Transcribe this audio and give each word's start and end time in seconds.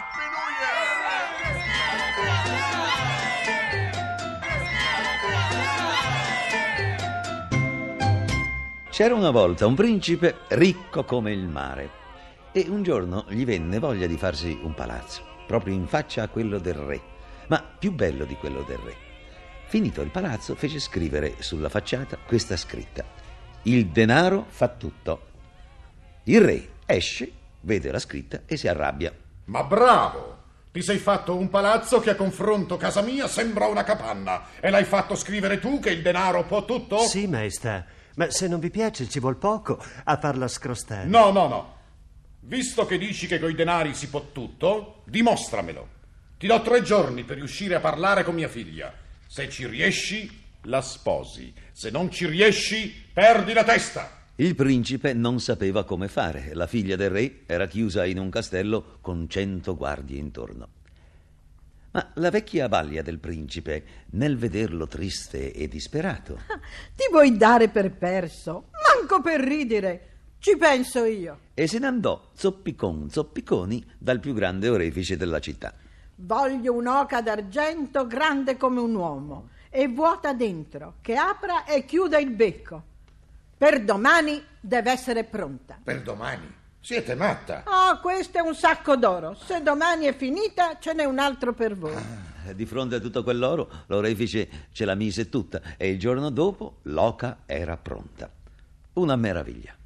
Happy 0.00 0.24
New 0.32 0.48
Year! 0.56 0.88
C'era 8.88 9.14
una 9.14 9.28
volta 9.30 9.66
un 9.66 9.74
principe 9.74 10.36
ricco 10.48 11.04
come 11.04 11.32
il 11.32 11.46
mare 11.46 11.90
e 12.50 12.64
un 12.68 12.82
giorno 12.82 13.26
gli 13.28 13.44
venne 13.44 13.78
voglia 13.78 14.06
di 14.06 14.16
farsi 14.16 14.58
un 14.62 14.72
palazzo, 14.72 15.22
proprio 15.46 15.74
in 15.74 15.86
faccia 15.86 16.22
a 16.22 16.28
quello 16.28 16.58
del 16.58 16.74
re, 16.74 17.00
ma 17.48 17.62
più 17.62 17.92
bello 17.92 18.24
di 18.24 18.36
quello 18.36 18.62
del 18.62 18.78
re. 18.78 18.96
Finito 19.66 20.00
il 20.00 20.10
palazzo 20.10 20.54
fece 20.54 20.78
scrivere 20.78 21.34
sulla 21.40 21.68
facciata 21.68 22.16
questa 22.16 22.56
scritta: 22.56 23.04
Il 23.64 23.88
denaro 23.88 24.46
fa 24.48 24.68
tutto. 24.68 25.26
Il 26.24 26.40
re 26.40 26.68
esce, 26.86 27.30
vede 27.60 27.92
la 27.92 27.98
scritta 27.98 28.44
e 28.46 28.56
si 28.56 28.66
arrabbia. 28.66 29.28
Ma 29.50 29.64
bravo! 29.64 30.38
Ti 30.70 30.80
sei 30.80 30.98
fatto 30.98 31.36
un 31.36 31.50
palazzo 31.50 31.98
che 31.98 32.10
a 32.10 32.14
confronto 32.14 32.76
casa 32.76 33.02
mia 33.02 33.26
sembra 33.26 33.66
una 33.66 33.82
capanna 33.82 34.44
e 34.60 34.70
l'hai 34.70 34.84
fatto 34.84 35.16
scrivere 35.16 35.58
tu 35.58 35.80
che 35.80 35.90
il 35.90 36.02
denaro 36.02 36.44
può 36.44 36.64
tutto? 36.64 36.98
Sì, 36.98 37.26
maestà, 37.26 37.84
ma 38.14 38.30
se 38.30 38.46
non 38.46 38.60
vi 38.60 38.70
piace 38.70 39.08
ci 39.08 39.18
vuol 39.18 39.38
poco 39.38 39.82
a 40.04 40.16
farla 40.18 40.46
scrostare. 40.46 41.08
No, 41.08 41.32
no, 41.32 41.48
no. 41.48 41.76
Visto 42.42 42.86
che 42.86 42.96
dici 42.96 43.26
che 43.26 43.40
coi 43.40 43.56
denari 43.56 43.92
si 43.92 44.08
può 44.08 44.30
tutto, 44.30 45.02
dimostramelo. 45.06 45.88
Ti 46.38 46.46
do 46.46 46.62
tre 46.62 46.82
giorni 46.82 47.24
per 47.24 47.38
riuscire 47.38 47.74
a 47.74 47.80
parlare 47.80 48.22
con 48.22 48.36
mia 48.36 48.48
figlia. 48.48 48.94
Se 49.26 49.48
ci 49.48 49.66
riesci, 49.66 50.44
la 50.62 50.80
sposi. 50.80 51.52
Se 51.72 51.90
non 51.90 52.08
ci 52.08 52.26
riesci, 52.26 53.08
perdi 53.12 53.52
la 53.52 53.64
testa. 53.64 54.19
Il 54.40 54.54
principe 54.54 55.12
non 55.12 55.38
sapeva 55.38 55.84
come 55.84 56.08
fare. 56.08 56.54
La 56.54 56.66
figlia 56.66 56.96
del 56.96 57.10
re 57.10 57.42
era 57.44 57.66
chiusa 57.66 58.06
in 58.06 58.18
un 58.18 58.30
castello 58.30 58.96
con 59.02 59.28
cento 59.28 59.76
guardie 59.76 60.18
intorno. 60.18 60.68
Ma 61.90 62.10
la 62.14 62.30
vecchia 62.30 62.66
baglia 62.66 63.02
del 63.02 63.18
principe, 63.18 63.84
nel 64.12 64.38
vederlo 64.38 64.86
triste 64.86 65.52
e 65.52 65.68
disperato, 65.68 66.38
Ti 66.96 67.08
vuoi 67.10 67.36
dare 67.36 67.68
per 67.68 67.92
perso? 67.92 68.70
Manco 68.96 69.20
per 69.20 69.42
ridere. 69.42 70.06
Ci 70.38 70.56
penso 70.56 71.04
io. 71.04 71.40
e 71.52 71.66
se 71.66 71.78
ne 71.78 71.88
andò 71.88 72.30
zoppicon 72.32 73.10
zoppiconi 73.10 73.84
dal 73.98 74.20
più 74.20 74.32
grande 74.32 74.70
orefice 74.70 75.18
della 75.18 75.38
città. 75.38 75.74
Voglio 76.14 76.72
un'oca 76.72 77.20
d'argento 77.20 78.06
grande 78.06 78.56
come 78.56 78.80
un 78.80 78.94
uomo 78.94 79.50
e 79.68 79.86
vuota 79.88 80.32
dentro, 80.32 80.94
che 81.02 81.14
apra 81.14 81.64
e 81.66 81.84
chiuda 81.84 82.18
il 82.18 82.30
becco. 82.30 82.84
Per 83.60 83.84
domani 83.84 84.42
deve 84.58 84.90
essere 84.90 85.22
pronta. 85.24 85.78
Per 85.84 86.00
domani. 86.00 86.50
Siete 86.80 87.14
matta. 87.14 87.64
Ah, 87.66 87.98
questo 88.00 88.38
è 88.38 88.40
un 88.40 88.54
sacco 88.54 88.96
d'oro. 88.96 89.34
Se 89.34 89.60
domani 89.60 90.06
è 90.06 90.16
finita, 90.16 90.78
ce 90.80 90.94
n'è 90.94 91.04
un 91.04 91.18
altro 91.18 91.52
per 91.52 91.76
voi. 91.76 91.94
Di 92.54 92.64
fronte 92.64 92.94
a 92.94 93.00
tutto 93.00 93.22
quell'oro, 93.22 93.68
l'orefice 93.88 94.48
ce 94.72 94.86
la 94.86 94.94
mise 94.94 95.28
tutta 95.28 95.60
e 95.76 95.90
il 95.90 95.98
giorno 95.98 96.30
dopo 96.30 96.78
l'oca 96.84 97.40
era 97.44 97.76
pronta. 97.76 98.30
Una 98.94 99.16
meraviglia. 99.16 99.76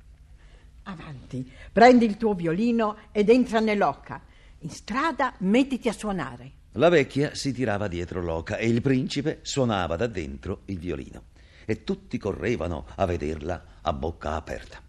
Avanti, 0.85 1.51
prendi 1.73 2.05
il 2.05 2.17
tuo 2.17 2.35
violino 2.35 2.99
ed 3.11 3.29
entra 3.29 3.59
nell'oca. 3.59 4.23
In 4.61 4.71
strada 4.71 5.35
mettiti 5.39 5.89
a 5.89 5.93
suonare. 5.93 6.53
La 6.75 6.91
vecchia 6.91 7.35
si 7.35 7.53
tirava 7.53 7.89
dietro 7.89 8.23
l'oca 8.23 8.57
e 8.57 8.69
il 8.69 8.81
principe 8.81 9.41
suonava 9.43 9.97
da 9.97 10.07
dentro 10.07 10.61
il 10.67 10.79
violino. 10.79 11.33
E 11.65 11.85
tutti 11.85 12.19
correvano 12.19 12.87
a 12.97 13.07
vederla 13.07 13.65
a 13.81 13.93
bocca 13.93 14.35
aperta. 14.35 14.81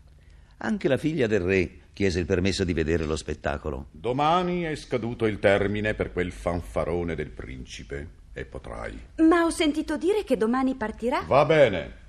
Anche 0.57 0.87
la 0.87 0.97
figlia 0.97 1.27
del 1.27 1.41
re 1.41 1.79
chiese 1.95 2.19
il 2.19 2.25
permesso 2.25 2.65
di 2.65 2.73
vedere 2.73 3.05
lo 3.05 3.15
spettacolo. 3.15 3.87
Domani 3.91 4.63
è 4.63 4.75
scaduto 4.75 5.25
il 5.25 5.39
termine 5.39 5.93
per 5.93 6.11
quel 6.11 6.33
fanfarone 6.33 7.15
del 7.15 7.29
principe 7.29 8.09
e 8.33 8.43
potrai. 8.43 8.99
Ma 9.17 9.45
ho 9.45 9.49
sentito 9.49 9.95
dire 9.95 10.25
che 10.25 10.35
domani 10.35 10.75
partirà. 10.75 11.21
Va 11.25 11.45
bene. 11.45 12.03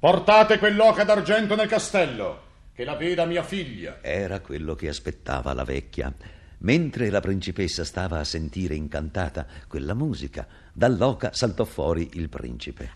Portate 0.00 0.58
quell'oca 0.58 1.04
d'argento 1.04 1.54
nel 1.54 1.68
castello, 1.68 2.42
che 2.72 2.84
la 2.84 2.96
veda 2.96 3.24
mia 3.26 3.44
figlia. 3.44 3.98
Era 4.00 4.40
quello 4.40 4.74
che 4.74 4.88
aspettava 4.88 5.54
la 5.54 5.64
vecchia. 5.64 6.12
Mentre 6.60 7.10
la 7.10 7.20
principessa 7.20 7.84
stava 7.84 8.18
a 8.18 8.24
sentire 8.24 8.74
incantata 8.74 9.46
quella 9.68 9.94
musica, 9.94 10.46
dall'oca 10.72 11.32
saltò 11.32 11.64
fuori 11.64 12.10
il 12.14 12.28
principe. 12.28 12.90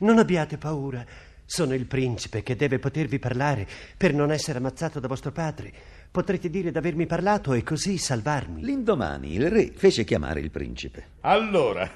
Non 0.00 0.18
abbiate 0.18 0.58
paura. 0.58 1.04
Sono 1.44 1.74
il 1.74 1.86
principe 1.86 2.44
che 2.44 2.54
deve 2.54 2.78
potervi 2.78 3.18
parlare 3.18 3.66
per 3.96 4.14
non 4.14 4.30
essere 4.30 4.58
ammazzato 4.58 5.00
da 5.00 5.08
vostro 5.08 5.32
padre. 5.32 5.72
Potrete 6.08 6.48
dire 6.48 6.70
d'avermi 6.70 7.06
parlato 7.06 7.52
e 7.54 7.64
così 7.64 7.98
salvarmi. 7.98 8.62
L'indomani 8.62 9.34
il 9.34 9.50
re 9.50 9.72
fece 9.74 10.04
chiamare 10.04 10.38
il 10.38 10.52
principe. 10.52 11.06
Allora, 11.22 11.90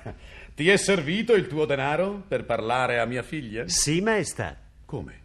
ti 0.54 0.68
è 0.68 0.76
servito 0.76 1.34
il 1.34 1.46
tuo 1.46 1.66
denaro 1.66 2.24
per 2.26 2.44
parlare 2.44 2.98
a 2.98 3.04
mia 3.04 3.22
figlia? 3.22 3.68
Sì, 3.68 4.00
maestà. 4.00 4.56
Come? 4.84 5.20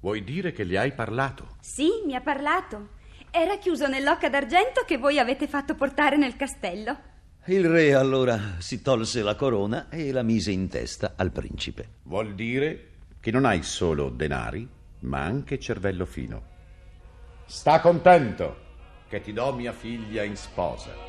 Vuoi 0.00 0.24
dire 0.24 0.52
che 0.52 0.64
gli 0.64 0.76
hai 0.76 0.92
parlato? 0.92 1.56
Sì, 1.60 1.88
mi 2.06 2.14
ha 2.14 2.22
parlato. 2.22 2.98
Era 3.32 3.58
chiuso 3.58 3.86
nell'oca 3.86 4.28
d'argento 4.28 4.82
che 4.84 4.98
voi 4.98 5.20
avete 5.20 5.46
fatto 5.46 5.76
portare 5.76 6.16
nel 6.16 6.34
castello. 6.34 6.98
Il 7.46 7.68
re 7.68 7.94
allora 7.94 8.56
si 8.58 8.82
tolse 8.82 9.22
la 9.22 9.36
corona 9.36 9.88
e 9.88 10.10
la 10.10 10.22
mise 10.22 10.50
in 10.50 10.68
testa 10.68 11.14
al 11.16 11.30
principe. 11.30 11.88
Vuol 12.02 12.34
dire 12.34 12.88
che 13.20 13.30
non 13.30 13.44
hai 13.44 13.62
solo 13.62 14.10
denari, 14.10 14.68
ma 15.00 15.22
anche 15.22 15.60
cervello 15.60 16.06
fino. 16.06 16.42
Sta 17.46 17.80
contento 17.80 18.68
che 19.08 19.20
ti 19.20 19.32
do 19.32 19.54
mia 19.54 19.72
figlia 19.72 20.24
in 20.24 20.36
sposa. 20.36 21.08